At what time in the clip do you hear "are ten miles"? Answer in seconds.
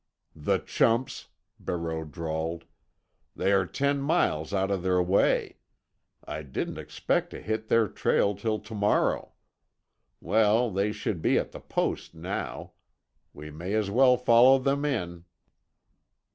3.51-4.51